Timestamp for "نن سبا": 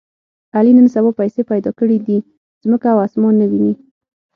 0.77-1.09